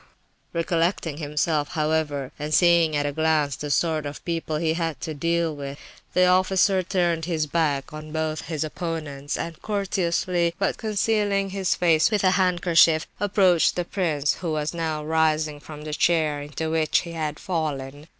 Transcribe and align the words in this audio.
Ha, 0.01 0.05
ha!" 0.07 0.57
Recollecting 0.57 1.17
himself, 1.17 1.67
however, 1.73 2.31
and 2.39 2.55
seeing 2.55 2.95
at 2.95 3.05
a 3.05 3.11
glance 3.11 3.55
the 3.55 3.69
sort 3.69 4.07
of 4.07 4.25
people 4.25 4.57
he 4.57 4.73
had 4.73 4.99
to 5.01 5.13
deal 5.13 5.55
with, 5.55 5.77
the 6.15 6.25
officer 6.25 6.81
turned 6.81 7.25
his 7.25 7.45
back 7.45 7.93
on 7.93 8.11
both 8.11 8.47
his 8.47 8.63
opponents, 8.63 9.37
and 9.37 9.61
courteously, 9.61 10.55
but 10.57 10.77
concealing 10.77 11.51
his 11.51 11.75
face 11.75 12.09
with 12.09 12.23
his 12.23 12.33
handkerchief, 12.33 13.05
approached 13.19 13.75
the 13.75 13.85
prince, 13.85 14.33
who 14.37 14.53
was 14.53 14.73
now 14.73 15.05
rising 15.05 15.59
from 15.59 15.83
the 15.83 15.93
chair 15.93 16.41
into 16.41 16.71
which 16.71 17.01
he 17.01 17.11
had 17.11 17.37
fallen. 17.39 18.07